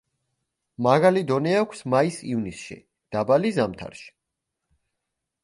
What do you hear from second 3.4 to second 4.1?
ზამთარში.